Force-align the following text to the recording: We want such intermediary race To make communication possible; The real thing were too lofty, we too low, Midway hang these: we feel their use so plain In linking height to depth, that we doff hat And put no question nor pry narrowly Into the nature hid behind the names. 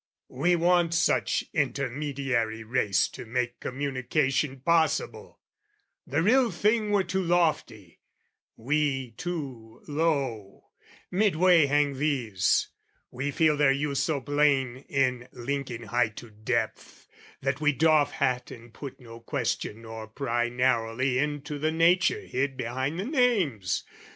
We 0.31 0.55
want 0.55 0.95
such 0.95 1.43
intermediary 1.53 2.63
race 2.63 3.07
To 3.09 3.23
make 3.23 3.59
communication 3.59 4.59
possible; 4.61 5.39
The 6.07 6.23
real 6.23 6.49
thing 6.49 6.89
were 6.89 7.03
too 7.03 7.21
lofty, 7.21 7.99
we 8.57 9.11
too 9.11 9.83
low, 9.87 10.71
Midway 11.11 11.67
hang 11.67 11.99
these: 11.99 12.69
we 13.11 13.29
feel 13.29 13.55
their 13.55 13.71
use 13.71 13.99
so 13.99 14.19
plain 14.19 14.77
In 14.89 15.27
linking 15.33 15.83
height 15.83 16.15
to 16.15 16.31
depth, 16.31 17.07
that 17.43 17.61
we 17.61 17.71
doff 17.71 18.13
hat 18.13 18.49
And 18.49 18.73
put 18.73 18.99
no 18.99 19.19
question 19.19 19.83
nor 19.83 20.07
pry 20.07 20.49
narrowly 20.49 21.19
Into 21.19 21.59
the 21.59 21.71
nature 21.71 22.21
hid 22.21 22.57
behind 22.57 22.99
the 22.99 23.05
names. 23.05 23.83